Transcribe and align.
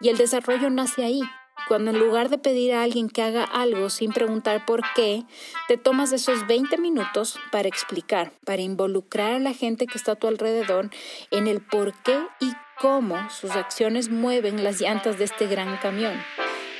Y 0.00 0.10
el 0.10 0.16
desarrollo 0.16 0.70
nace 0.70 1.04
ahí, 1.04 1.22
cuando 1.66 1.90
en 1.90 1.98
lugar 1.98 2.28
de 2.28 2.38
pedir 2.38 2.72
a 2.72 2.82
alguien 2.82 3.08
que 3.08 3.22
haga 3.22 3.42
algo 3.42 3.90
sin 3.90 4.12
preguntar 4.12 4.64
por 4.64 4.82
qué, 4.94 5.24
te 5.66 5.76
tomas 5.76 6.12
esos 6.12 6.46
20 6.46 6.78
minutos 6.78 7.36
para 7.50 7.66
explicar, 7.66 8.32
para 8.44 8.62
involucrar 8.62 9.32
a 9.32 9.38
la 9.40 9.52
gente 9.52 9.86
que 9.86 9.98
está 9.98 10.12
a 10.12 10.16
tu 10.16 10.28
alrededor 10.28 10.90
en 11.32 11.48
el 11.48 11.60
por 11.60 11.94
qué 12.04 12.16
y 12.40 12.52
cómo 12.80 13.16
sus 13.28 13.50
acciones 13.52 14.08
mueven 14.08 14.62
las 14.62 14.80
llantas 14.80 15.18
de 15.18 15.24
este 15.24 15.48
gran 15.48 15.76
camión. 15.78 16.14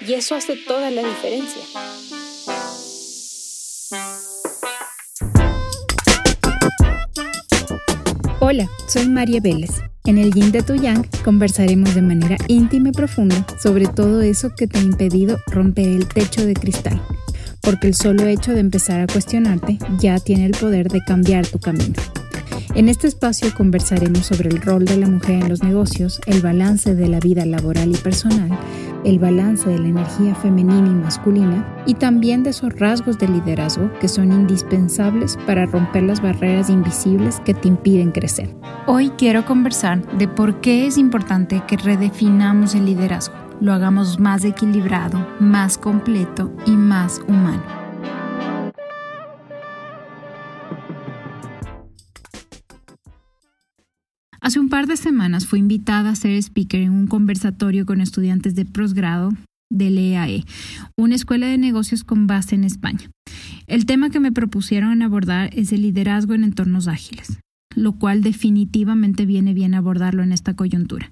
Y 0.06 0.14
eso 0.14 0.36
hace 0.36 0.54
toda 0.54 0.92
la 0.92 1.02
diferencia. 1.02 1.62
Hola, 8.38 8.68
soy 8.86 9.08
María 9.08 9.40
Vélez. 9.42 9.87
En 10.08 10.16
el 10.16 10.32
Yin 10.32 10.52
de 10.52 10.62
Tu 10.62 10.74
Yang 10.74 11.06
conversaremos 11.22 11.94
de 11.94 12.00
manera 12.00 12.38
íntima 12.48 12.88
y 12.88 12.92
profunda 12.92 13.46
sobre 13.62 13.86
todo 13.86 14.22
eso 14.22 14.54
que 14.56 14.66
te 14.66 14.78
ha 14.78 14.80
impedido 14.80 15.36
romper 15.48 15.86
el 15.86 16.08
techo 16.08 16.46
de 16.46 16.54
cristal, 16.54 16.98
porque 17.60 17.88
el 17.88 17.94
solo 17.94 18.24
hecho 18.24 18.54
de 18.54 18.60
empezar 18.60 19.00
a 19.02 19.06
cuestionarte 19.06 19.78
ya 19.98 20.18
tiene 20.18 20.46
el 20.46 20.52
poder 20.52 20.88
de 20.88 21.02
cambiar 21.04 21.46
tu 21.46 21.58
camino. 21.58 21.92
En 22.74 22.88
este 22.88 23.06
espacio 23.06 23.52
conversaremos 23.54 24.26
sobre 24.26 24.50
el 24.50 24.60
rol 24.60 24.84
de 24.84 24.98
la 24.98 25.08
mujer 25.08 25.42
en 25.42 25.48
los 25.48 25.62
negocios, 25.62 26.20
el 26.26 26.42
balance 26.42 26.94
de 26.94 27.08
la 27.08 27.18
vida 27.18 27.46
laboral 27.46 27.90
y 27.90 27.96
personal, 27.96 28.50
el 29.04 29.18
balance 29.18 29.68
de 29.68 29.78
la 29.78 29.88
energía 29.88 30.34
femenina 30.34 30.86
y 30.86 30.94
masculina 30.94 31.66
y 31.86 31.94
también 31.94 32.42
de 32.42 32.50
esos 32.50 32.78
rasgos 32.78 33.18
de 33.18 33.28
liderazgo 33.28 33.90
que 34.00 34.08
son 34.08 34.32
indispensables 34.32 35.38
para 35.46 35.66
romper 35.66 36.02
las 36.02 36.20
barreras 36.20 36.68
invisibles 36.68 37.40
que 37.40 37.54
te 37.54 37.68
impiden 37.68 38.12
crecer. 38.12 38.54
Hoy 38.86 39.10
quiero 39.16 39.44
conversar 39.44 40.06
de 40.18 40.28
por 40.28 40.60
qué 40.60 40.86
es 40.86 40.98
importante 40.98 41.62
que 41.66 41.76
redefinamos 41.78 42.74
el 42.74 42.84
liderazgo, 42.84 43.34
lo 43.60 43.72
hagamos 43.72 44.18
más 44.20 44.44
equilibrado, 44.44 45.26
más 45.40 45.78
completo 45.78 46.52
y 46.66 46.72
más 46.72 47.20
humano. 47.26 47.77
Hace 54.48 54.60
un 54.60 54.70
par 54.70 54.86
de 54.86 54.96
semanas 54.96 55.46
fui 55.46 55.58
invitada 55.58 56.08
a 56.08 56.14
ser 56.14 56.34
speaker 56.42 56.80
en 56.80 56.92
un 56.92 57.06
conversatorio 57.06 57.84
con 57.84 58.00
estudiantes 58.00 58.54
de 58.54 58.64
posgrado 58.64 59.34
del 59.70 59.98
EAE, 59.98 60.42
una 60.96 61.16
escuela 61.16 61.46
de 61.48 61.58
negocios 61.58 62.02
con 62.02 62.26
base 62.26 62.54
en 62.54 62.64
España. 62.64 63.10
El 63.66 63.84
tema 63.84 64.08
que 64.08 64.20
me 64.20 64.32
propusieron 64.32 65.02
abordar 65.02 65.50
es 65.52 65.70
el 65.74 65.82
liderazgo 65.82 66.32
en 66.32 66.44
entornos 66.44 66.88
ágiles, 66.88 67.40
lo 67.76 67.98
cual 67.98 68.22
definitivamente 68.22 69.26
viene 69.26 69.52
bien 69.52 69.74
abordarlo 69.74 70.22
en 70.22 70.32
esta 70.32 70.56
coyuntura. 70.56 71.10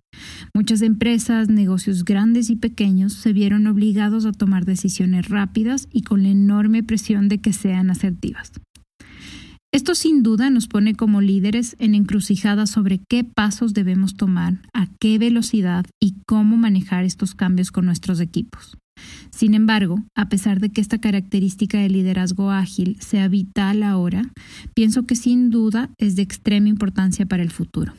Muchas 0.54 0.80
empresas, 0.80 1.50
negocios 1.50 2.06
grandes 2.06 2.48
y 2.48 2.56
pequeños 2.56 3.12
se 3.12 3.34
vieron 3.34 3.66
obligados 3.66 4.24
a 4.24 4.32
tomar 4.32 4.64
decisiones 4.64 5.28
rápidas 5.28 5.88
y 5.92 6.04
con 6.04 6.22
la 6.22 6.30
enorme 6.30 6.82
presión 6.82 7.28
de 7.28 7.36
que 7.36 7.52
sean 7.52 7.90
asertivas. 7.90 8.52
Esto 9.76 9.94
sin 9.94 10.22
duda 10.22 10.48
nos 10.48 10.68
pone 10.68 10.94
como 10.94 11.20
líderes 11.20 11.76
en 11.78 11.94
encrucijada 11.94 12.66
sobre 12.66 13.02
qué 13.10 13.24
pasos 13.24 13.74
debemos 13.74 14.16
tomar, 14.16 14.62
a 14.72 14.86
qué 14.98 15.18
velocidad 15.18 15.84
y 16.00 16.14
cómo 16.26 16.56
manejar 16.56 17.04
estos 17.04 17.34
cambios 17.34 17.72
con 17.72 17.84
nuestros 17.84 18.20
equipos. 18.20 18.78
Sin 19.30 19.52
embargo, 19.52 20.02
a 20.16 20.30
pesar 20.30 20.60
de 20.60 20.70
que 20.70 20.80
esta 20.80 20.96
característica 20.96 21.76
de 21.78 21.90
liderazgo 21.90 22.50
ágil 22.50 22.96
sea 23.00 23.28
vital 23.28 23.82
ahora, 23.82 24.22
pienso 24.74 25.04
que 25.04 25.14
sin 25.14 25.50
duda 25.50 25.90
es 25.98 26.16
de 26.16 26.22
extrema 26.22 26.68
importancia 26.68 27.26
para 27.26 27.42
el 27.42 27.50
futuro. 27.50 27.92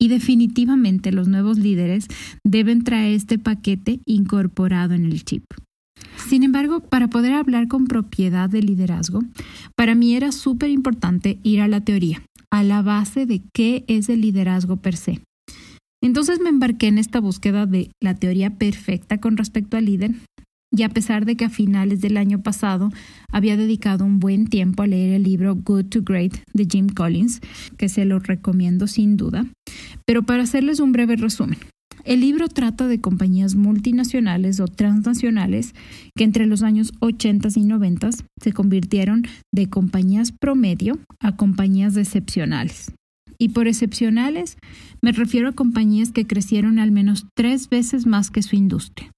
Y 0.00 0.06
definitivamente 0.06 1.10
los 1.10 1.26
nuevos 1.26 1.58
líderes 1.58 2.06
deben 2.44 2.84
traer 2.84 3.14
este 3.14 3.40
paquete 3.40 3.98
incorporado 4.06 4.94
en 4.94 5.06
el 5.06 5.24
chip. 5.24 5.42
Sin 6.28 6.42
embargo, 6.42 6.80
para 6.80 7.08
poder 7.08 7.34
hablar 7.34 7.68
con 7.68 7.86
propiedad 7.86 8.50
de 8.50 8.62
liderazgo, 8.62 9.22
para 9.76 9.94
mí 9.94 10.16
era 10.16 10.32
súper 10.32 10.70
importante 10.70 11.38
ir 11.42 11.60
a 11.60 11.68
la 11.68 11.82
teoría, 11.82 12.22
a 12.50 12.62
la 12.62 12.82
base 12.82 13.26
de 13.26 13.42
qué 13.54 13.84
es 13.86 14.08
el 14.08 14.22
liderazgo 14.22 14.76
per 14.76 14.96
se. 14.96 15.20
Entonces 16.02 16.40
me 16.40 16.48
embarqué 16.48 16.88
en 16.88 16.98
esta 16.98 17.20
búsqueda 17.20 17.66
de 17.66 17.90
la 18.02 18.14
teoría 18.14 18.50
perfecta 18.50 19.18
con 19.18 19.36
respecto 19.36 19.76
al 19.76 19.86
líder, 19.86 20.14
y 20.72 20.82
a 20.82 20.88
pesar 20.88 21.24
de 21.24 21.36
que 21.36 21.44
a 21.44 21.50
finales 21.50 22.00
del 22.00 22.16
año 22.16 22.42
pasado 22.42 22.90
había 23.30 23.56
dedicado 23.56 24.04
un 24.04 24.18
buen 24.18 24.46
tiempo 24.46 24.82
a 24.82 24.86
leer 24.86 25.14
el 25.14 25.22
libro 25.22 25.54
Good 25.54 25.86
to 25.86 26.02
Great 26.02 26.34
de 26.52 26.66
Jim 26.70 26.88
Collins, 26.88 27.40
que 27.76 27.88
se 27.88 28.04
lo 28.04 28.18
recomiendo 28.18 28.86
sin 28.86 29.16
duda, 29.16 29.46
pero 30.04 30.24
para 30.24 30.42
hacerles 30.42 30.80
un 30.80 30.92
breve 30.92 31.16
resumen. 31.16 31.58
El 32.06 32.20
libro 32.20 32.46
trata 32.46 32.86
de 32.86 33.00
compañías 33.00 33.56
multinacionales 33.56 34.60
o 34.60 34.68
transnacionales 34.68 35.74
que 36.14 36.22
entre 36.22 36.46
los 36.46 36.62
años 36.62 36.92
80 37.00 37.48
y 37.56 37.64
90 37.64 38.10
se 38.40 38.52
convirtieron 38.52 39.24
de 39.52 39.68
compañías 39.68 40.30
promedio 40.30 41.00
a 41.18 41.34
compañías 41.34 41.96
excepcionales. 41.96 42.92
Y 43.40 43.48
por 43.48 43.66
excepcionales 43.66 44.56
me 45.02 45.10
refiero 45.10 45.48
a 45.48 45.52
compañías 45.52 46.12
que 46.12 46.28
crecieron 46.28 46.78
al 46.78 46.92
menos 46.92 47.26
tres 47.34 47.68
veces 47.68 48.06
más 48.06 48.30
que 48.30 48.42
su 48.42 48.54
industria. 48.54 49.10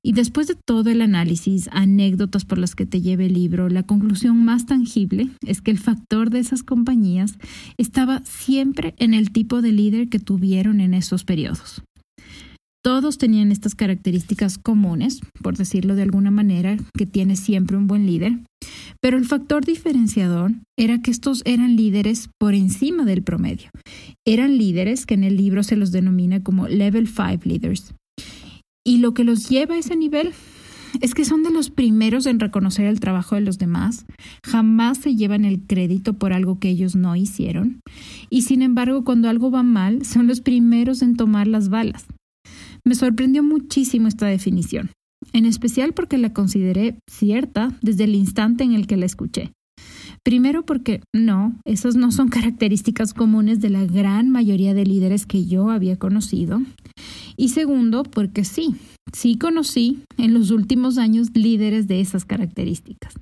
Y 0.00 0.12
después 0.12 0.46
de 0.46 0.54
todo 0.54 0.90
el 0.90 1.02
análisis, 1.02 1.68
anécdotas 1.72 2.44
por 2.44 2.58
las 2.58 2.76
que 2.76 2.86
te 2.86 3.00
lleve 3.00 3.26
el 3.26 3.34
libro, 3.34 3.68
la 3.68 3.82
conclusión 3.82 4.44
más 4.44 4.66
tangible 4.66 5.30
es 5.44 5.60
que 5.60 5.72
el 5.72 5.78
factor 5.78 6.30
de 6.30 6.38
esas 6.38 6.62
compañías 6.62 7.38
estaba 7.76 8.22
siempre 8.24 8.94
en 8.98 9.14
el 9.14 9.32
tipo 9.32 9.62
de 9.62 9.72
líder 9.72 10.08
que 10.08 10.20
tuvieron 10.20 10.80
en 10.80 10.94
esos 10.94 11.24
periodos. 11.24 11.82
Todos 12.84 13.16
tenían 13.16 13.50
estas 13.50 13.74
características 13.74 14.58
comunes, 14.58 15.22
por 15.42 15.56
decirlo 15.56 15.94
de 15.94 16.02
alguna 16.02 16.30
manera, 16.30 16.76
que 16.94 17.06
tiene 17.06 17.34
siempre 17.34 17.78
un 17.78 17.86
buen 17.86 18.04
líder, 18.04 18.40
pero 19.00 19.16
el 19.16 19.24
factor 19.24 19.64
diferenciador 19.64 20.52
era 20.78 21.00
que 21.00 21.10
estos 21.10 21.40
eran 21.46 21.76
líderes 21.76 22.28
por 22.38 22.52
encima 22.52 23.06
del 23.06 23.22
promedio. 23.22 23.70
Eran 24.26 24.58
líderes 24.58 25.06
que 25.06 25.14
en 25.14 25.24
el 25.24 25.38
libro 25.38 25.62
se 25.62 25.76
los 25.76 25.92
denomina 25.92 26.42
como 26.42 26.68
level 26.68 27.08
5 27.08 27.40
leaders. 27.44 27.94
Y 28.86 28.98
lo 28.98 29.14
que 29.14 29.24
los 29.24 29.48
lleva 29.48 29.76
a 29.76 29.78
ese 29.78 29.96
nivel 29.96 30.34
es 31.00 31.14
que 31.14 31.24
son 31.24 31.42
de 31.42 31.50
los 31.50 31.70
primeros 31.70 32.26
en 32.26 32.38
reconocer 32.38 32.84
el 32.84 33.00
trabajo 33.00 33.34
de 33.34 33.40
los 33.40 33.56
demás, 33.56 34.04
jamás 34.44 34.98
se 34.98 35.16
llevan 35.16 35.46
el 35.46 35.62
crédito 35.62 36.18
por 36.18 36.34
algo 36.34 36.58
que 36.58 36.68
ellos 36.68 36.96
no 36.96 37.16
hicieron, 37.16 37.80
y 38.28 38.42
sin 38.42 38.60
embargo 38.60 39.04
cuando 39.04 39.30
algo 39.30 39.50
va 39.50 39.62
mal, 39.62 40.04
son 40.04 40.26
los 40.26 40.42
primeros 40.42 41.00
en 41.00 41.16
tomar 41.16 41.48
las 41.48 41.70
balas. 41.70 42.04
Me 42.86 42.94
sorprendió 42.94 43.42
muchísimo 43.42 44.08
esta 44.08 44.26
definición, 44.26 44.90
en 45.32 45.46
especial 45.46 45.94
porque 45.94 46.18
la 46.18 46.34
consideré 46.34 46.98
cierta 47.10 47.76
desde 47.80 48.04
el 48.04 48.14
instante 48.14 48.62
en 48.62 48.74
el 48.74 48.86
que 48.86 48.98
la 48.98 49.06
escuché. 49.06 49.52
Primero 50.22 50.64
porque 50.66 51.00
no, 51.14 51.58
esas 51.64 51.96
no 51.96 52.12
son 52.12 52.28
características 52.30 53.14
comunes 53.14 53.60
de 53.60 53.70
la 53.70 53.86
gran 53.86 54.30
mayoría 54.30 54.74
de 54.74 54.84
líderes 54.84 55.24
que 55.24 55.46
yo 55.46 55.70
había 55.70 55.98
conocido. 55.98 56.60
Y 57.36 57.48
segundo 57.48 58.02
porque 58.02 58.44
sí, 58.44 58.74
sí 59.12 59.36
conocí 59.36 60.02
en 60.18 60.34
los 60.34 60.50
últimos 60.50 60.98
años 60.98 61.28
líderes 61.34 61.88
de 61.88 62.00
esas 62.00 62.26
características. 62.26 63.14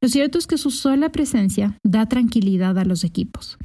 Lo 0.00 0.08
cierto 0.08 0.38
es 0.38 0.46
que 0.46 0.58
su 0.58 0.70
sola 0.70 1.10
presencia 1.10 1.78
da 1.84 2.06
tranquilidad 2.06 2.76
a 2.78 2.84
los 2.84 3.04
equipos. 3.04 3.56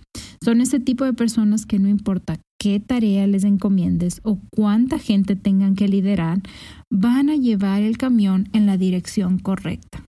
Son 0.44 0.62
ese 0.62 0.80
tipo 0.80 1.04
de 1.04 1.14
personas 1.14 1.66
que 1.66 1.78
no 1.78 1.88
importa 1.88 2.40
qué 2.62 2.80
tarea 2.80 3.26
les 3.26 3.44
encomiendes 3.44 4.22
o 4.24 4.38
cuánta 4.52 5.00
gente 5.00 5.36
tengan 5.36 5.76
que 5.76 5.88
liderar, 5.88 6.44
van 6.92 7.32
a 7.32 7.36
llevar 7.36 7.82
el 7.82 7.98
camión 7.98 8.50
en 8.54 8.68
la 8.68 8.78
dirección 8.78 9.40
correcta. 9.40 10.06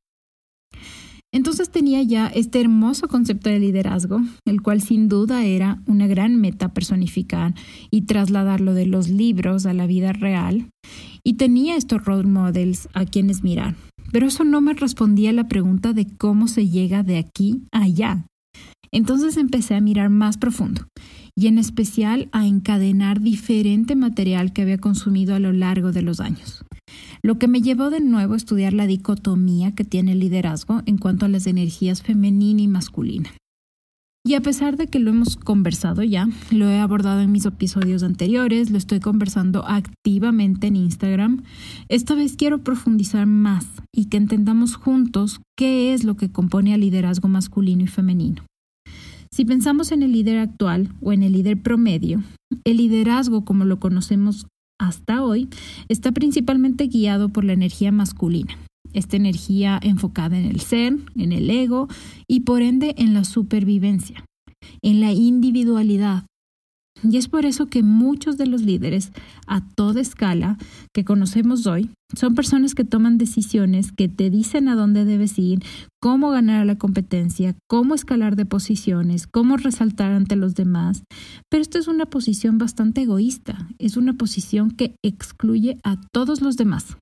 Entonces 1.34 1.72
tenía 1.72 2.04
ya 2.04 2.28
este 2.28 2.62
hermoso 2.62 3.08
concepto 3.08 3.50
de 3.50 3.60
liderazgo, 3.60 4.22
el 4.46 4.62
cual 4.62 4.84
sin 4.84 5.10
duda 5.10 5.44
era 5.44 5.82
una 5.88 6.06
gran 6.06 6.40
meta 6.40 6.76
personificar 6.76 7.56
y 7.90 8.04
trasladarlo 8.04 8.76
de 8.76 8.86
los 8.86 9.10
libros 9.10 9.66
a 9.66 9.74
la 9.74 9.88
vida 9.88 10.14
real, 10.14 10.70
y 11.24 11.38
tenía 11.38 11.76
estos 11.76 12.06
role 12.06 12.30
models 12.30 12.88
a 12.94 13.06
quienes 13.06 13.44
mirar. 13.44 13.74
Pero 14.12 14.28
eso 14.28 14.44
no 14.44 14.62
me 14.62 14.76
respondía 14.76 15.32
a 15.32 15.34
la 15.34 15.48
pregunta 15.48 15.94
de 15.94 16.06
cómo 16.06 16.48
se 16.48 16.70
llega 16.70 17.02
de 17.02 17.18
aquí 17.18 17.64
a 17.72 17.86
allá. 17.86 18.28
Entonces 18.92 19.38
empecé 19.38 19.74
a 19.74 19.82
mirar 19.82 20.12
más 20.12 20.38
profundo 20.38 20.84
y 21.36 21.48
en 21.48 21.58
especial 21.58 22.30
a 22.32 22.46
encadenar 22.46 23.22
diferente 23.22 23.96
material 23.96 24.54
que 24.54 24.62
había 24.62 24.78
consumido 24.78 25.36
a 25.36 25.40
lo 25.40 25.54
largo 25.54 25.92
de 25.92 26.02
los 26.02 26.20
años. 26.20 26.64
Lo 27.22 27.40
que 27.40 27.48
me 27.48 27.62
llevó 27.62 27.90
de 27.90 28.02
nuevo 28.02 28.34
a 28.34 28.38
estudiar 28.38 28.74
la 28.74 28.88
dicotomía 28.88 29.74
que 29.74 29.84
tiene 29.84 30.12
el 30.12 30.20
liderazgo 30.20 30.82
en 30.86 30.98
cuanto 30.98 31.26
a 31.26 31.30
las 31.30 31.48
energías 31.48 32.02
femenina 32.02 32.62
y 32.62 32.68
masculina. 32.68 33.32
Y 34.26 34.36
a 34.36 34.42
pesar 34.42 34.78
de 34.78 34.88
que 34.88 35.00
lo 35.00 35.10
hemos 35.10 35.36
conversado 35.36 36.02
ya, 36.02 36.30
lo 36.50 36.70
he 36.70 36.80
abordado 36.80 37.20
en 37.20 37.32
mis 37.32 37.46
episodios 37.46 38.04
anteriores, 38.04 38.72
lo 38.72 38.78
estoy 38.78 39.02
conversando 39.02 39.66
activamente 39.68 40.68
en 40.68 40.78
Instagram, 40.78 41.44
esta 41.90 42.16
vez 42.16 42.38
quiero 42.38 42.64
profundizar 42.64 43.26
más 43.26 43.66
y 43.94 44.06
que 44.06 44.16
entendamos 44.16 44.76
juntos 44.76 45.42
qué 45.58 45.94
es 45.94 46.06
lo 46.06 46.16
que 46.16 46.32
compone 46.32 46.74
al 46.74 46.80
liderazgo 46.80 47.28
masculino 47.28 47.84
y 47.84 47.88
femenino. 47.88 48.44
Si 49.34 49.46
pensamos 49.46 49.92
en 49.92 50.04
el 50.04 50.12
líder 50.12 50.38
actual 50.38 50.94
o 51.02 51.12
en 51.12 51.24
el 51.24 51.32
líder 51.32 51.60
promedio, 51.60 52.22
el 52.66 52.78
liderazgo 52.78 53.44
como 53.44 53.66
lo 53.66 53.80
conocemos 53.80 54.46
hasta 54.80 55.24
hoy 55.24 55.50
está 55.90 56.12
principalmente 56.12 56.86
guiado 56.86 57.30
por 57.30 57.44
la 57.44 57.54
energía 57.54 57.92
masculina, 57.92 58.56
esta 58.94 59.18
energía 59.18 59.80
enfocada 59.82 60.38
en 60.38 60.46
el 60.46 60.60
ser, 60.60 60.98
en 61.16 61.32
el 61.32 61.50
ego 61.50 61.88
y 62.28 62.42
por 62.42 62.62
ende 62.62 62.94
en 63.00 63.16
la 63.16 63.24
supervivencia, 63.24 64.24
en 64.84 65.02
la 65.02 65.14
individualidad, 65.14 66.28
y 67.04 67.18
es 67.18 67.28
por 67.28 67.46
eso 67.46 67.68
que 67.68 67.84
muchos 67.84 68.38
de 68.38 68.48
los 68.48 68.62
líderes 68.62 69.12
a 69.48 69.68
toda 69.76 70.02
escala 70.02 70.58
que 70.94 71.04
conocemos 71.04 71.68
hoy 71.68 71.90
son 72.16 72.36
personas 72.36 72.76
que 72.76 72.84
toman 72.84 73.18
decisiones, 73.18 73.92
que 73.92 74.08
te 74.08 74.30
dicen 74.30 74.68
a 74.68 74.76
dónde 74.76 75.04
debes 75.04 75.38
ir, 75.40 75.64
cómo 76.02 76.30
ganar 76.30 76.62
a 76.62 76.66
la 76.66 76.78
competencia, 76.78 77.56
cómo 77.68 77.96
escalar 77.96 78.36
de 78.36 78.46
posiciones, 78.46 79.28
cómo 79.28 79.58
resaltar 79.58 80.12
ante 80.12 80.36
los 80.36 80.54
demás. 80.54 81.04
Pero 81.50 81.62
esto 81.62 81.80
es 81.80 81.88
una 81.88 82.06
posición 82.06 82.58
bastante 82.58 83.02
egoísta, 83.02 83.68
es 83.80 83.98
una 83.98 84.14
posición 84.14 84.72
que 84.72 84.96
excluye 85.04 85.78
a 85.84 86.00
todos 86.12 86.42
los 86.42 86.56
demás 86.56 86.98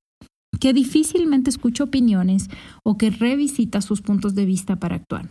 que 0.60 0.74
difícilmente 0.74 1.50
escucha 1.50 1.84
opiniones 1.84 2.48
o 2.84 2.98
que 2.98 3.10
revisita 3.10 3.82
sus 3.82 4.02
puntos 4.02 4.36
de 4.36 4.46
vista 4.46 4.76
para 4.76 4.98
actuar. 4.98 5.30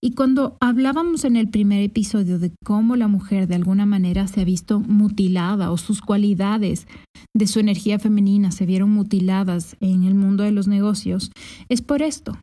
Y 0.00 0.12
cuando 0.12 0.56
hablábamos 0.60 1.24
en 1.24 1.36
el 1.36 1.48
primer 1.48 1.82
episodio 1.82 2.38
de 2.38 2.52
cómo 2.64 2.96
la 2.96 3.08
mujer 3.08 3.46
de 3.46 3.54
alguna 3.54 3.86
manera 3.86 4.26
se 4.28 4.40
ha 4.40 4.44
visto 4.44 4.80
mutilada 4.80 5.70
o 5.70 5.76
sus 5.76 6.00
cualidades 6.00 6.86
de 7.34 7.46
su 7.46 7.60
energía 7.60 7.98
femenina 7.98 8.50
se 8.50 8.66
vieron 8.66 8.90
mutiladas 8.90 9.76
en 9.80 10.04
el 10.04 10.14
mundo 10.14 10.44
de 10.44 10.52
los 10.52 10.68
negocios, 10.68 11.30
es 11.68 11.82
por 11.82 12.02
esto, 12.02 12.38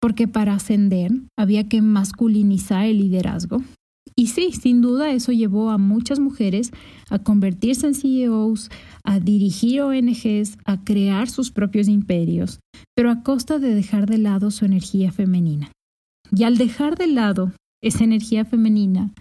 porque 0.00 0.28
para 0.28 0.54
ascender 0.54 1.12
había 1.38 1.68
que 1.68 1.82
masculinizar 1.82 2.86
el 2.86 2.98
liderazgo. 2.98 3.62
Y 4.16 4.28
sí, 4.28 4.52
sin 4.52 4.80
duda 4.80 5.12
eso 5.12 5.32
llevó 5.32 5.70
a 5.70 5.78
muchas 5.78 6.18
mujeres 6.18 6.72
a 7.08 7.20
convertirse 7.20 7.86
en 7.86 7.94
CEOs, 7.94 8.70
a 9.04 9.20
dirigir 9.20 9.82
ONGs, 9.82 10.58
a 10.64 10.84
crear 10.84 11.28
sus 11.28 11.50
propios 11.50 11.88
imperios, 11.88 12.60
pero 12.94 13.10
a 13.10 13.22
costa 13.22 13.58
de 13.58 13.74
dejar 13.74 14.06
de 14.06 14.18
lado 14.18 14.50
su 14.50 14.64
energía 14.64 15.12
femenina. 15.12 15.70
Y 16.34 16.44
al 16.44 16.56
dejar 16.56 16.96
de 16.96 17.06
lado 17.06 17.52
esa 17.82 18.04
energía 18.04 18.44
femenina, 18.44 19.12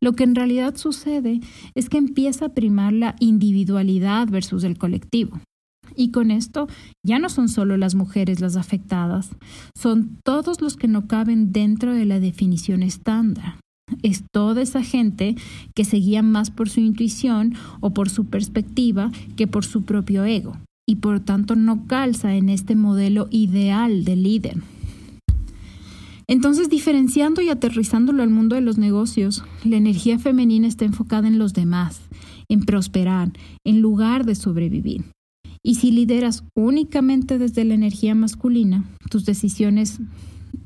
lo 0.00 0.12
que 0.12 0.24
en 0.24 0.34
realidad 0.34 0.76
sucede 0.76 1.40
es 1.74 1.88
que 1.88 1.98
empieza 1.98 2.46
a 2.46 2.54
primar 2.54 2.92
la 2.92 3.16
individualidad 3.20 4.28
versus 4.28 4.64
el 4.64 4.78
colectivo. 4.78 5.40
Y 5.96 6.10
con 6.10 6.30
esto 6.30 6.68
ya 7.04 7.18
no 7.18 7.28
son 7.28 7.48
solo 7.48 7.76
las 7.76 7.94
mujeres 7.94 8.40
las 8.40 8.56
afectadas, 8.56 9.30
son 9.76 10.18
todos 10.24 10.60
los 10.60 10.76
que 10.76 10.86
no 10.86 11.08
caben 11.08 11.50
dentro 11.50 11.92
de 11.94 12.04
la 12.04 12.20
definición 12.20 12.82
estándar. 12.82 13.58
Es 14.02 14.22
toda 14.32 14.62
esa 14.62 14.82
gente 14.82 15.34
que 15.74 15.84
se 15.84 15.96
guía 15.96 16.22
más 16.22 16.50
por 16.50 16.68
su 16.68 16.80
intuición 16.80 17.54
o 17.80 17.90
por 17.90 18.10
su 18.10 18.26
perspectiva 18.26 19.10
que 19.36 19.46
por 19.46 19.64
su 19.64 19.82
propio 19.82 20.24
ego, 20.24 20.58
y 20.86 20.96
por 20.96 21.20
tanto 21.20 21.56
no 21.56 21.86
calza 21.86 22.34
en 22.36 22.48
este 22.48 22.76
modelo 22.76 23.28
ideal 23.30 24.04
de 24.04 24.16
líder. 24.16 24.58
Entonces, 26.30 26.68
diferenciando 26.68 27.40
y 27.40 27.48
aterrizándolo 27.48 28.22
al 28.22 28.28
mundo 28.28 28.54
de 28.54 28.60
los 28.60 28.76
negocios, 28.76 29.44
la 29.64 29.76
energía 29.76 30.18
femenina 30.18 30.68
está 30.68 30.84
enfocada 30.84 31.26
en 31.26 31.38
los 31.38 31.54
demás, 31.54 32.02
en 32.50 32.60
prosperar, 32.60 33.32
en 33.64 33.80
lugar 33.80 34.26
de 34.26 34.34
sobrevivir. 34.34 35.06
Y 35.62 35.76
si 35.76 35.90
lideras 35.90 36.44
únicamente 36.54 37.38
desde 37.38 37.64
la 37.64 37.74
energía 37.74 38.14
masculina, 38.14 38.84
tus 39.10 39.24
decisiones 39.24 40.00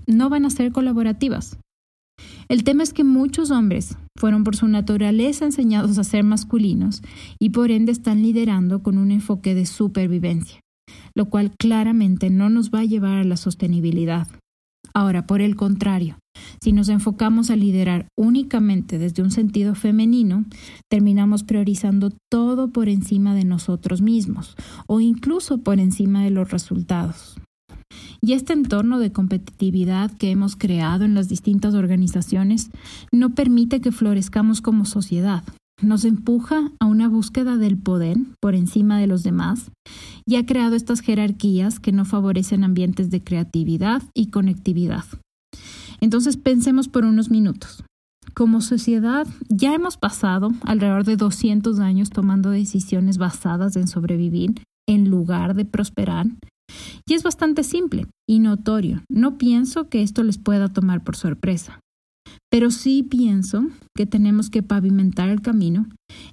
no 0.06 0.28
van 0.28 0.44
a 0.44 0.50
ser 0.50 0.72
colaborativas. 0.72 1.56
El 2.48 2.64
tema 2.64 2.82
es 2.82 2.92
que 2.92 3.04
muchos 3.04 3.50
hombres 3.52 3.96
fueron 4.18 4.44
por 4.44 4.56
su 4.56 4.66
naturaleza 4.66 5.44
enseñados 5.44 5.96
a 5.96 6.04
ser 6.04 6.24
masculinos 6.24 7.02
y 7.38 7.50
por 7.50 7.70
ende 7.70 7.92
están 7.92 8.22
liderando 8.22 8.82
con 8.82 8.98
un 8.98 9.12
enfoque 9.12 9.54
de 9.54 9.66
supervivencia, 9.66 10.60
lo 11.14 11.30
cual 11.30 11.52
claramente 11.56 12.30
no 12.30 12.50
nos 12.50 12.70
va 12.70 12.80
a 12.80 12.84
llevar 12.84 13.18
a 13.18 13.24
la 13.24 13.36
sostenibilidad. 13.36 14.28
Ahora, 14.94 15.26
por 15.26 15.40
el 15.40 15.56
contrario, 15.56 16.18
si 16.60 16.72
nos 16.72 16.88
enfocamos 16.88 17.50
a 17.50 17.56
liderar 17.56 18.08
únicamente 18.16 18.98
desde 18.98 19.22
un 19.22 19.30
sentido 19.30 19.74
femenino, 19.74 20.44
terminamos 20.90 21.42
priorizando 21.44 22.10
todo 22.30 22.68
por 22.68 22.88
encima 22.88 23.34
de 23.34 23.44
nosotros 23.44 24.02
mismos 24.02 24.56
o 24.86 25.00
incluso 25.00 25.58
por 25.58 25.80
encima 25.80 26.22
de 26.24 26.30
los 26.30 26.50
resultados. 26.50 27.36
Y 28.20 28.34
este 28.34 28.52
entorno 28.52 28.98
de 28.98 29.12
competitividad 29.12 30.12
que 30.12 30.30
hemos 30.30 30.56
creado 30.56 31.04
en 31.04 31.14
las 31.14 31.28
distintas 31.28 31.74
organizaciones 31.74 32.70
no 33.10 33.30
permite 33.30 33.80
que 33.80 33.92
florezcamos 33.92 34.60
como 34.60 34.84
sociedad 34.84 35.44
nos 35.82 36.04
empuja 36.04 36.70
a 36.78 36.86
una 36.86 37.08
búsqueda 37.08 37.56
del 37.56 37.76
poder 37.76 38.16
por 38.40 38.54
encima 38.54 38.98
de 38.98 39.06
los 39.06 39.22
demás 39.22 39.70
y 40.26 40.36
ha 40.36 40.46
creado 40.46 40.76
estas 40.76 41.00
jerarquías 41.00 41.80
que 41.80 41.92
no 41.92 42.04
favorecen 42.04 42.64
ambientes 42.64 43.10
de 43.10 43.22
creatividad 43.22 44.02
y 44.14 44.26
conectividad. 44.26 45.04
Entonces 46.00 46.36
pensemos 46.36 46.88
por 46.88 47.04
unos 47.04 47.30
minutos. 47.30 47.84
Como 48.34 48.60
sociedad 48.60 49.26
ya 49.48 49.74
hemos 49.74 49.96
pasado 49.96 50.52
alrededor 50.64 51.04
de 51.04 51.16
200 51.16 51.80
años 51.80 52.10
tomando 52.10 52.50
decisiones 52.50 53.18
basadas 53.18 53.76
en 53.76 53.88
sobrevivir 53.88 54.62
en 54.88 55.10
lugar 55.10 55.54
de 55.54 55.64
prosperar. 55.64 56.26
Y 57.06 57.14
es 57.14 57.22
bastante 57.22 57.62
simple 57.62 58.06
y 58.26 58.38
notorio. 58.38 59.02
No 59.08 59.36
pienso 59.36 59.88
que 59.88 60.02
esto 60.02 60.22
les 60.22 60.38
pueda 60.38 60.68
tomar 60.68 61.04
por 61.04 61.16
sorpresa. 61.16 61.81
Pero 62.52 62.70
sí 62.70 63.02
pienso 63.02 63.64
que 63.96 64.04
tenemos 64.04 64.50
que 64.50 64.62
pavimentar 64.62 65.30
el 65.30 65.40
camino, 65.40 65.86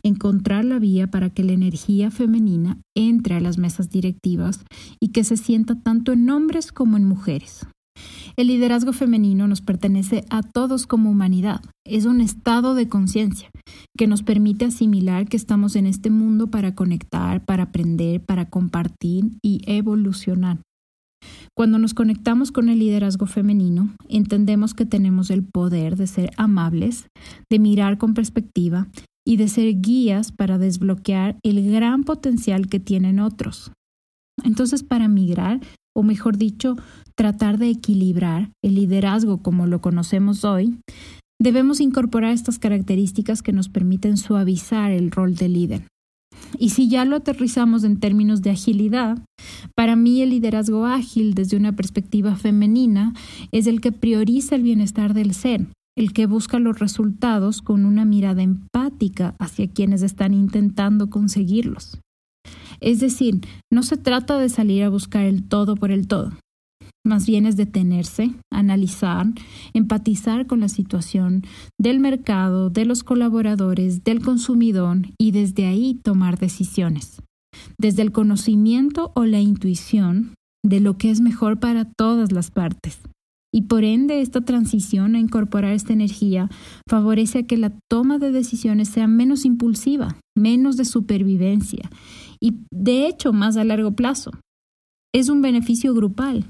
encontrar 0.04 0.66
la 0.66 0.77
vía 0.77 1.10
para 1.10 1.30
que 1.30 1.45
la 1.45 1.54
energía 1.54 2.12
femenina 2.12 2.77
entre 2.94 3.36
a 3.36 3.39
las 3.39 3.57
mesas 3.57 3.89
directivas 3.89 4.66
y 5.00 5.13
que 5.13 5.24
se 5.24 5.38
sienta 5.38 5.81
tanto 5.81 6.12
en 6.12 6.30
hombres 6.30 6.74
como 6.74 6.98
en 6.98 7.06
mujeres. 7.06 7.66
El 8.36 8.48
liderazgo 8.48 8.92
femenino 8.92 9.48
nos 9.48 9.62
pertenece 9.62 10.25
a 10.30 10.44
todos 10.44 10.88
como 10.88 11.10
humanidad. 11.10 11.62
Es 11.86 12.04
un 12.04 12.19
estado 12.19 12.75
de 12.75 12.89
conciencia 12.89 13.50
que 13.98 14.07
nos 14.07 14.21
permite 14.21 14.66
asimilar 14.66 15.25
que 15.25 15.38
estamos 15.38 15.77
en 15.77 15.86
este 15.86 16.10
mundo 16.10 16.48
para 16.48 16.75
conectar, 16.75 17.45
para 17.45 17.63
aprender, 17.63 18.25
para 18.25 18.50
compartir 18.50 19.38
y 19.42 19.62
evolucionar. 19.68 20.60
Cuando 21.56 21.77
nos 21.77 21.94
conectamos 21.94 22.51
con 22.51 22.69
el 22.69 22.80
liderazgo 22.80 23.25
femenino, 23.25 23.94
entendemos 24.07 24.74
que 24.74 24.86
tenemos 24.86 25.30
el 25.30 25.44
poder 25.44 25.98
de 25.98 26.07
ser 26.07 26.31
amables, 26.38 27.07
de 27.50 27.60
mirar 27.60 27.98
con 27.98 28.13
perspectiva 28.13 28.88
y 29.27 29.38
de 29.38 29.48
ser 29.48 29.81
guías 29.81 30.31
para 30.31 30.57
desbloquear 30.57 31.38
el 31.44 31.69
gran 31.69 32.04
potencial 32.04 32.68
que 32.68 32.80
tienen 32.80 33.19
otros. 33.19 33.71
Entonces, 34.44 34.83
para 34.83 35.07
migrar, 35.07 35.59
o 35.94 36.02
mejor 36.02 36.38
dicho, 36.38 36.78
tratar 37.16 37.57
de 37.57 37.69
equilibrar 37.69 38.52
el 38.64 38.76
liderazgo 38.76 39.42
como 39.42 39.68
lo 39.68 39.81
conocemos 39.81 40.45
hoy, 40.45 40.80
debemos 41.42 41.81
incorporar 41.81 42.31
estas 42.31 42.57
características 42.57 43.42
que 43.42 43.52
nos 43.52 43.69
permiten 43.69 44.16
suavizar 44.16 44.92
el 44.92 45.11
rol 45.11 45.35
de 45.35 45.49
líder. 45.49 45.88
Y 46.58 46.69
si 46.69 46.90
ya 46.90 47.06
lo 47.06 47.18
aterrizamos 47.18 47.84
en 47.84 48.00
términos 48.00 48.42
de 48.42 48.52
agilidad, 48.52 49.19
para 49.76 49.96
mí 49.96 50.22
el 50.22 50.31
liderazgo 50.31 50.86
ágil 50.86 51.34
desde 51.34 51.58
una 51.58 51.76
perspectiva 51.76 52.36
femenina 52.36 53.14
es 53.52 53.68
el 53.68 53.81
que 53.81 53.92
prioriza 53.92 54.56
el 54.56 54.64
bienestar 54.64 55.14
del 55.14 55.34
ser, 55.34 55.68
el 55.98 56.14
que 56.14 56.26
busca 56.26 56.60
los 56.60 56.80
resultados 56.80 57.62
con 57.62 57.86
una 57.86 58.06
mirada 58.06 58.42
empática 58.42 59.36
hacia 59.40 59.69
quienes 59.69 60.02
están 60.02 60.34
intentando 60.34 61.10
conseguirlos. 61.10 62.00
Es 62.80 63.00
decir, 63.00 63.42
no 63.72 63.84
se 63.84 63.98
trata 63.98 64.38
de 64.38 64.50
salir 64.50 64.84
a 64.84 64.90
buscar 64.90 65.26
el 65.26 65.44
todo 65.44 65.76
por 65.76 65.92
el 65.92 66.08
todo, 66.08 66.31
más 67.09 67.25
bien 67.25 67.45
es 67.45 67.57
detenerse, 67.57 68.31
analizar, 68.51 69.28
empatizar 69.73 70.47
con 70.47 70.61
la 70.61 70.69
situación 70.69 71.44
del 71.78 71.99
mercado, 71.99 72.69
de 72.69 72.85
los 72.85 73.04
colaboradores, 73.04 74.04
del 74.04 74.21
consumidor 74.21 74.99
y 75.18 75.31
desde 75.31 75.66
ahí 75.66 75.99
tomar 76.01 76.37
decisiones. 76.39 77.21
Desde 77.78 78.04
el 78.04 78.11
conocimiento 78.11 79.11
o 79.16 79.25
la 79.25 79.42
intuición 79.42 80.35
de 80.63 80.80
lo 80.80 80.97
que 80.97 81.09
es 81.09 81.19
mejor 81.19 81.59
para 81.59 81.85
todas 81.85 82.31
las 82.31 82.51
partes. 82.51 83.01
Y 83.51 83.63
por 83.63 83.83
ende 83.83 84.21
esta 84.21 84.42
transición 84.42 85.16
a 85.16 85.19
incorporar 85.19 85.73
esta 85.73 85.94
energía 85.94 86.49
favorece 86.87 87.39
a 87.39 87.44
que 87.44 87.57
la 87.57 87.73
toma 87.89 88.19
de 88.19 88.31
decisiones 88.31 88.89
sea 88.89 89.07
menos 89.07 89.44
impulsiva, 89.44 90.19
menos 90.37 90.78
de 90.78 90.85
supervivencia 90.85 91.89
y 92.39 92.59
de 92.71 93.07
hecho 93.07 93.33
más 93.33 93.57
a 93.57 93.63
largo 93.63 93.94
plazo. 93.94 94.31
Es 95.11 95.30
un 95.30 95.42
beneficio 95.42 95.95
grupal, 95.95 96.45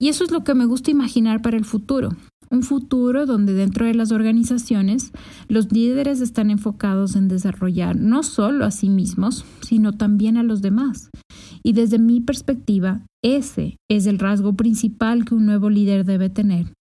y 0.00 0.08
eso 0.08 0.24
es 0.24 0.32
lo 0.32 0.42
que 0.42 0.54
me 0.54 0.64
gusta 0.64 0.90
imaginar 0.90 1.42
para 1.42 1.58
el 1.58 1.64
futuro. 1.66 2.08
Un 2.50 2.62
futuro 2.64 3.26
donde 3.26 3.52
dentro 3.52 3.86
de 3.86 3.94
las 3.94 4.10
organizaciones 4.10 5.12
los 5.46 5.70
líderes 5.70 6.20
están 6.20 6.50
enfocados 6.50 7.14
en 7.14 7.28
desarrollar 7.28 7.94
no 7.96 8.24
solo 8.24 8.64
a 8.64 8.72
sí 8.72 8.88
mismos, 8.88 9.44
sino 9.60 9.92
también 9.92 10.36
a 10.36 10.42
los 10.42 10.62
demás. 10.62 11.10
Y 11.62 11.74
desde 11.74 11.98
mi 11.98 12.20
perspectiva, 12.20 13.02
ese 13.22 13.76
es 13.88 14.06
el 14.06 14.18
rasgo 14.18 14.54
principal 14.54 15.24
que 15.26 15.34
un 15.34 15.44
nuevo 15.46 15.68
líder 15.68 16.04
debe 16.04 16.30
tener. 16.30 16.72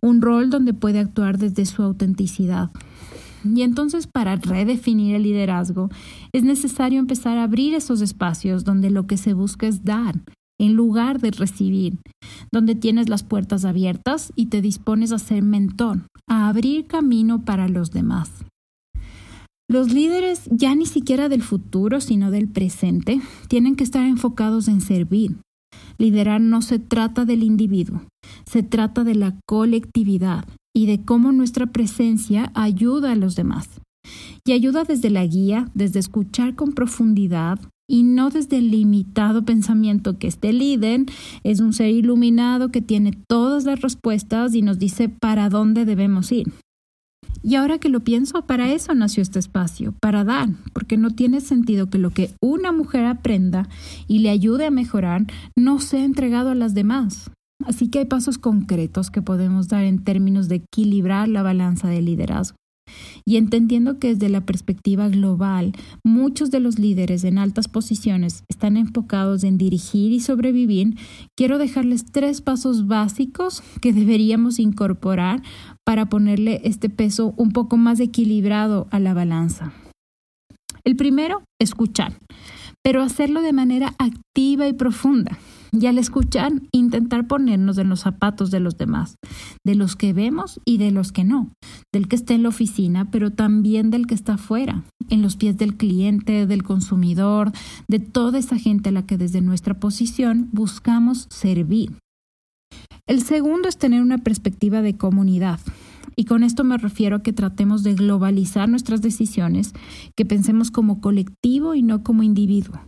Un 0.00 0.22
rol 0.22 0.48
donde 0.48 0.72
puede 0.72 1.00
actuar 1.00 1.36
desde 1.36 1.66
su 1.66 1.82
autenticidad. 1.82 2.70
Y 3.44 3.62
entonces 3.62 4.06
para 4.06 4.36
redefinir 4.36 5.16
el 5.16 5.24
liderazgo 5.24 5.90
es 6.32 6.44
necesario 6.44 7.00
empezar 7.00 7.36
a 7.36 7.44
abrir 7.44 7.74
esos 7.74 8.00
espacios 8.00 8.64
donde 8.64 8.90
lo 8.90 9.06
que 9.06 9.16
se 9.16 9.34
busca 9.34 9.66
es 9.66 9.84
dar, 9.84 10.22
en 10.60 10.74
lugar 10.74 11.20
de 11.20 11.30
recibir, 11.30 11.98
donde 12.52 12.74
tienes 12.74 13.08
las 13.08 13.22
puertas 13.22 13.64
abiertas 13.64 14.30
y 14.36 14.46
te 14.46 14.60
dispones 14.60 15.10
a 15.10 15.18
ser 15.18 15.42
mentor, 15.42 16.02
a 16.28 16.48
abrir 16.48 16.86
camino 16.86 17.46
para 17.46 17.66
los 17.66 17.90
demás. 17.92 18.30
Los 19.70 19.90
líderes, 19.92 20.42
ya 20.50 20.74
ni 20.74 20.84
siquiera 20.84 21.30
del 21.30 21.42
futuro, 21.42 22.00
sino 22.00 22.30
del 22.30 22.46
presente, 22.46 23.20
tienen 23.48 23.74
que 23.74 23.84
estar 23.84 24.04
enfocados 24.04 24.68
en 24.68 24.82
servir. 24.82 25.36
Liderar 25.96 26.42
no 26.42 26.60
se 26.60 26.78
trata 26.78 27.24
del 27.24 27.42
individuo, 27.42 28.02
se 28.44 28.62
trata 28.62 29.02
de 29.02 29.14
la 29.14 29.36
colectividad 29.46 30.44
y 30.76 30.86
de 30.86 31.04
cómo 31.04 31.32
nuestra 31.32 31.66
presencia 31.66 32.52
ayuda 32.54 33.12
a 33.12 33.16
los 33.16 33.34
demás. 33.34 33.80
Y 34.44 34.52
ayuda 34.52 34.84
desde 34.84 35.08
la 35.08 35.24
guía, 35.24 35.70
desde 35.72 36.00
escuchar 36.00 36.54
con 36.54 36.72
profundidad 36.72 37.60
y 37.90 38.04
no 38.04 38.30
desde 38.30 38.58
el 38.58 38.70
limitado 38.70 39.44
pensamiento 39.44 40.16
que 40.16 40.28
este 40.28 40.52
líder 40.52 41.06
es 41.42 41.58
un 41.58 41.72
ser 41.72 41.90
iluminado 41.90 42.70
que 42.70 42.80
tiene 42.80 43.10
todas 43.28 43.64
las 43.64 43.80
respuestas 43.80 44.54
y 44.54 44.62
nos 44.62 44.78
dice 44.78 45.08
para 45.08 45.48
dónde 45.48 45.84
debemos 45.84 46.30
ir. 46.30 46.52
Y 47.42 47.56
ahora 47.56 47.78
que 47.78 47.88
lo 47.88 47.98
pienso, 47.98 48.46
para 48.46 48.70
eso 48.70 48.94
nació 48.94 49.22
este 49.22 49.40
espacio, 49.40 49.92
para 50.00 50.22
dar, 50.22 50.50
porque 50.72 50.96
no 50.96 51.10
tiene 51.10 51.40
sentido 51.40 51.90
que 51.90 51.98
lo 51.98 52.10
que 52.10 52.30
una 52.40 52.70
mujer 52.70 53.06
aprenda 53.06 53.68
y 54.06 54.20
le 54.20 54.30
ayude 54.30 54.66
a 54.66 54.70
mejorar 54.70 55.26
no 55.56 55.80
sea 55.80 56.04
entregado 56.04 56.50
a 56.50 56.54
las 56.54 56.74
demás. 56.74 57.32
Así 57.64 57.88
que 57.88 57.98
hay 57.98 58.04
pasos 58.04 58.38
concretos 58.38 59.10
que 59.10 59.20
podemos 59.20 59.66
dar 59.66 59.82
en 59.82 60.04
términos 60.04 60.48
de 60.48 60.56
equilibrar 60.56 61.28
la 61.28 61.42
balanza 61.42 61.88
de 61.88 62.02
liderazgo. 62.02 62.59
Y 63.24 63.36
entendiendo 63.36 63.98
que 63.98 64.08
desde 64.08 64.28
la 64.28 64.44
perspectiva 64.44 65.08
global, 65.08 65.72
muchos 66.04 66.50
de 66.50 66.60
los 66.60 66.78
líderes 66.78 67.24
en 67.24 67.38
altas 67.38 67.68
posiciones 67.68 68.44
están 68.48 68.76
enfocados 68.76 69.44
en 69.44 69.58
dirigir 69.58 70.12
y 70.12 70.20
sobrevivir, 70.20 70.96
quiero 71.36 71.58
dejarles 71.58 72.04
tres 72.06 72.40
pasos 72.40 72.86
básicos 72.86 73.62
que 73.80 73.92
deberíamos 73.92 74.58
incorporar 74.58 75.42
para 75.84 76.06
ponerle 76.06 76.60
este 76.64 76.88
peso 76.88 77.34
un 77.36 77.52
poco 77.52 77.76
más 77.76 78.00
equilibrado 78.00 78.88
a 78.90 79.00
la 79.00 79.14
balanza. 79.14 79.72
El 80.84 80.96
primero, 80.96 81.42
escuchar, 81.60 82.14
pero 82.82 83.02
hacerlo 83.02 83.42
de 83.42 83.52
manera 83.52 83.94
activa 83.98 84.66
y 84.68 84.72
profunda. 84.72 85.38
Y 85.72 85.86
al 85.86 85.98
escuchar, 85.98 86.52
intentar 86.72 87.26
ponernos 87.26 87.78
en 87.78 87.88
los 87.88 88.00
zapatos 88.00 88.50
de 88.50 88.60
los 88.60 88.76
demás, 88.76 89.16
de 89.64 89.74
los 89.74 89.94
que 89.94 90.12
vemos 90.12 90.60
y 90.64 90.78
de 90.78 90.90
los 90.90 91.12
que 91.12 91.24
no, 91.24 91.52
del 91.92 92.08
que 92.08 92.16
está 92.16 92.34
en 92.34 92.42
la 92.42 92.48
oficina, 92.48 93.10
pero 93.10 93.30
también 93.30 93.90
del 93.90 94.06
que 94.06 94.14
está 94.14 94.34
afuera, 94.34 94.82
en 95.08 95.22
los 95.22 95.36
pies 95.36 95.56
del 95.56 95.76
cliente, 95.76 96.46
del 96.46 96.64
consumidor, 96.64 97.52
de 97.88 98.00
toda 98.00 98.38
esa 98.38 98.58
gente 98.58 98.88
a 98.88 98.92
la 98.92 99.06
que 99.06 99.16
desde 99.16 99.40
nuestra 99.40 99.74
posición 99.74 100.48
buscamos 100.52 101.26
servir. 101.30 101.92
El 103.06 103.22
segundo 103.22 103.68
es 103.68 103.76
tener 103.76 104.02
una 104.02 104.18
perspectiva 104.18 104.82
de 104.82 104.96
comunidad. 104.96 105.60
Y 106.16 106.24
con 106.24 106.42
esto 106.42 106.64
me 106.64 106.76
refiero 106.76 107.16
a 107.16 107.22
que 107.22 107.32
tratemos 107.32 107.82
de 107.82 107.94
globalizar 107.94 108.68
nuestras 108.68 109.02
decisiones, 109.02 109.72
que 110.16 110.26
pensemos 110.26 110.70
como 110.70 111.00
colectivo 111.00 111.74
y 111.74 111.82
no 111.82 112.02
como 112.02 112.22
individuo. 112.22 112.80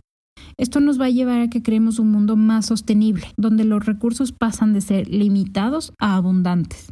Esto 0.57 0.79
nos 0.79 0.99
va 0.99 1.05
a 1.05 1.09
llevar 1.09 1.41
a 1.41 1.49
que 1.49 1.63
creemos 1.63 1.99
un 1.99 2.11
mundo 2.11 2.35
más 2.35 2.67
sostenible, 2.67 3.27
donde 3.37 3.63
los 3.63 3.85
recursos 3.85 4.31
pasan 4.31 4.73
de 4.73 4.81
ser 4.81 5.07
limitados 5.07 5.93
a 5.99 6.15
abundantes. 6.15 6.91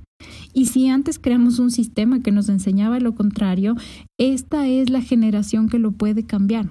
Y 0.53 0.67
si 0.67 0.87
antes 0.87 1.19
creamos 1.19 1.59
un 1.59 1.71
sistema 1.71 2.21
que 2.21 2.31
nos 2.31 2.49
enseñaba 2.49 2.99
lo 2.99 3.15
contrario, 3.15 3.75
esta 4.19 4.67
es 4.67 4.89
la 4.89 5.01
generación 5.01 5.69
que 5.69 5.79
lo 5.79 5.91
puede 5.91 6.25
cambiar. 6.25 6.69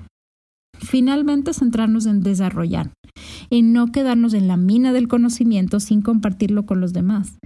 Finalmente, 0.79 1.53
centrarnos 1.53 2.07
en 2.07 2.23
desarrollar, 2.23 2.93
en 3.51 3.73
no 3.73 3.93
quedarnos 3.93 4.35
en 4.35 4.49
la 4.49 4.57
mina 4.57 4.93
del 4.93 5.09
conocimiento 5.09 5.81
sin 5.81 6.01
compartirlo 6.01 6.65
con 6.65 6.81
los 6.81 6.93
demás. 6.93 7.39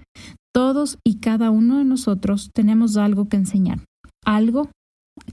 Todos 0.54 0.98
y 1.04 1.16
cada 1.16 1.50
uno 1.50 1.78
de 1.78 1.84
nosotros 1.84 2.50
tenemos 2.54 2.96
algo 2.96 3.28
que 3.28 3.36
enseñar, 3.36 3.80
algo 4.24 4.70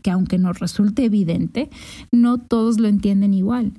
que 0.01 0.11
aunque 0.11 0.39
nos 0.39 0.59
resulte 0.59 1.05
evidente, 1.05 1.69
no 2.11 2.39
todos 2.39 2.79
lo 2.79 2.87
entienden 2.87 3.33
igual. 3.33 3.73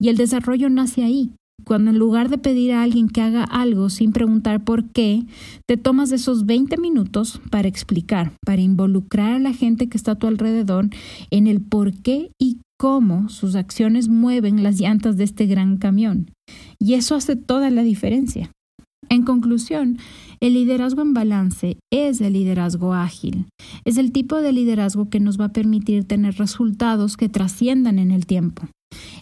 Y 0.00 0.08
el 0.08 0.16
desarrollo 0.16 0.70
nace 0.70 1.02
ahí, 1.02 1.32
cuando 1.64 1.90
en 1.90 1.98
lugar 1.98 2.28
de 2.28 2.38
pedir 2.38 2.72
a 2.72 2.82
alguien 2.82 3.08
que 3.08 3.20
haga 3.20 3.44
algo 3.44 3.90
sin 3.90 4.12
preguntar 4.12 4.64
por 4.64 4.90
qué, 4.90 5.24
te 5.66 5.76
tomas 5.76 6.12
esos 6.12 6.46
20 6.46 6.76
minutos 6.78 7.40
para 7.50 7.68
explicar, 7.68 8.32
para 8.44 8.62
involucrar 8.62 9.32
a 9.34 9.38
la 9.38 9.52
gente 9.52 9.88
que 9.88 9.96
está 9.96 10.12
a 10.12 10.18
tu 10.18 10.26
alrededor 10.26 10.88
en 11.30 11.46
el 11.46 11.60
por 11.60 11.92
qué 11.92 12.30
y 12.40 12.58
cómo 12.78 13.28
sus 13.28 13.56
acciones 13.56 14.08
mueven 14.08 14.62
las 14.62 14.80
llantas 14.80 15.16
de 15.16 15.24
este 15.24 15.46
gran 15.46 15.78
camión. 15.78 16.30
Y 16.78 16.94
eso 16.94 17.16
hace 17.16 17.34
toda 17.34 17.70
la 17.70 17.82
diferencia. 17.82 18.52
En 19.10 19.22
conclusión, 19.22 19.98
el 20.40 20.54
liderazgo 20.54 21.02
en 21.02 21.14
balance 21.14 21.78
es 21.90 22.20
el 22.20 22.34
liderazgo 22.34 22.94
ágil. 22.94 23.46
Es 23.84 23.96
el 23.96 24.12
tipo 24.12 24.36
de 24.36 24.52
liderazgo 24.52 25.08
que 25.08 25.18
nos 25.18 25.40
va 25.40 25.46
a 25.46 25.52
permitir 25.52 26.04
tener 26.04 26.36
resultados 26.36 27.16
que 27.16 27.28
trasciendan 27.28 27.98
en 27.98 28.10
el 28.10 28.26
tiempo. 28.26 28.68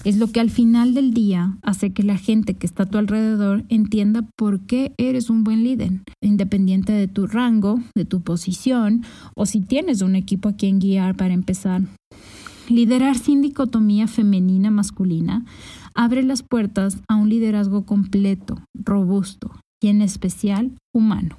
Es 0.07 0.19
lo 0.19 0.29
que 0.29 0.39
al 0.39 0.51
final 0.51 0.95
del 0.95 1.13
día 1.13 1.59
hace 1.63 1.91
que 1.91 2.05
la 2.05 2.17
gente 2.17 2.55
que 2.55 2.65
está 2.65 2.85
a 2.85 2.87
tu 2.87 2.97
alrededor 2.97 3.65
entienda 3.71 4.25
por 4.37 4.61
qué 4.61 4.95
eres 4.99 5.31
un 5.31 5.43
buen 5.43 5.65
líder, 5.65 6.01
independiente 6.21 6.93
de 6.93 7.09
tu 7.09 7.27
rango, 7.27 7.81
de 7.93 8.05
tu 8.05 8.21
posición 8.21 9.03
o 9.35 9.47
si 9.47 9.63
tienes 9.63 10.03
un 10.03 10.15
equipo 10.15 10.51
a 10.51 10.53
quien 10.53 10.79
guiar 10.79 11.17
para 11.17 11.35
empezar. 11.35 11.83
Liderar 12.69 13.19
sin 13.19 13.43
dicotomía 13.43 14.07
femenina-masculina 14.07 15.45
abre 15.93 16.23
las 16.23 16.45
puertas 16.45 16.99
a 17.09 17.17
un 17.17 17.29
liderazgo 17.29 17.85
completo, 17.85 18.61
robusto 18.77 19.51
y 19.83 19.89
en 19.89 20.03
especial 20.03 20.71
humano. 20.95 21.37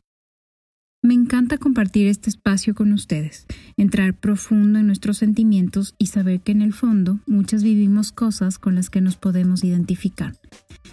Me 1.07 1.13
encanta 1.13 1.57
compartir 1.57 2.07
este 2.07 2.29
espacio 2.29 2.75
con 2.75 2.91
ustedes, 2.91 3.45
entrar 3.77 4.13
profundo 4.13 4.77
en 4.79 4.87
nuestros 4.87 5.17
sentimientos 5.17 5.95
y 5.97 6.07
saber 6.07 6.41
que 6.41 6.51
en 6.51 6.61
el 6.61 6.73
fondo 6.73 7.21
muchas 7.25 7.63
vivimos 7.63 8.11
cosas 8.11 8.59
con 8.59 8.75
las 8.75 8.89
que 8.89 8.99
nos 8.99 9.15
podemos 9.15 9.63
identificar. 9.63 10.35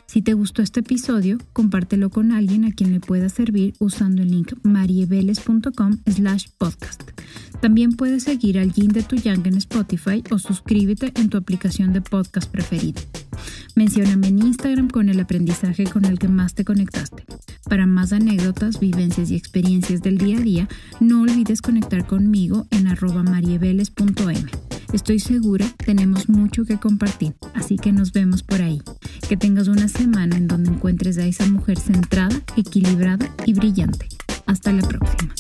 Si 0.07 0.23
te 0.23 0.35
gustó 0.35 0.63
este 0.63 0.81
episodio, 0.81 1.39
compártelo 1.53 2.11
con 2.11 2.31
alguien 2.31 2.65
a 2.65 2.71
quien 2.71 2.93
le 2.93 3.01
pueda 3.01 3.29
servir 3.29 3.75
usando 3.81 4.23
el 4.23 4.31
link 4.31 4.53
marieveles.com 4.63 5.99
slash 6.07 6.47
podcast. 6.59 7.11
También 7.65 7.93
puedes 7.93 8.25
seguir 8.25 8.59
al 8.59 8.75
Yin 8.75 8.89
de 8.89 9.03
tu 9.03 9.17
Yang 9.17 9.47
en 9.47 9.55
Spotify 9.55 10.23
o 10.31 10.39
suscríbete 10.39 11.15
en 11.19 11.31
tu 11.31 11.39
aplicación 11.39 11.95
de 11.95 12.03
podcast 12.03 12.51
preferida. 12.51 13.01
Mencióname 13.75 14.29
en 14.29 14.41
Instagram 14.41 14.91
con 14.91 15.09
el 15.09 15.19
aprendizaje 15.19 15.85
con 15.85 16.05
el 16.05 16.19
que 16.19 16.29
más 16.29 16.53
te 16.53 16.67
conectaste. 16.67 17.25
Para 17.67 17.87
más 17.87 18.13
anécdotas, 18.13 18.81
vivencias 18.81 19.31
y 19.31 19.37
experiencias 19.37 20.03
del 20.03 20.19
día 20.19 20.37
a 20.37 20.43
día, 20.43 20.69
no 21.01 21.23
olvides 21.23 21.63
conectar 21.63 22.07
conmigo 22.07 22.67
en 22.71 22.87
arroba 22.87 23.23
marieveles.m. 23.23 24.45
Estoy 24.93 25.19
segura 25.19 25.65
tenemos 25.87 26.29
mucho 26.29 26.67
que 26.67 26.77
compartir, 26.77 27.35
así 27.55 27.77
que 27.77 27.93
nos 27.93 28.13
vemos 28.13 28.43
por 28.43 28.61
ahí. 28.61 28.83
Que 29.27 29.39
tengas 29.39 29.69
una 29.69 29.89
semana 29.89 30.37
en 30.37 30.49
donde 30.49 30.69
encuentres 30.69 31.17
a 31.17 31.25
esa 31.25 31.47
mujer 31.47 31.79
centrada, 31.79 32.39
equilibrada 32.59 33.35
y 33.47 33.55
brillante. 33.55 34.07
Hasta 34.45 34.71
la 34.71 34.87
próxima. 34.87 35.35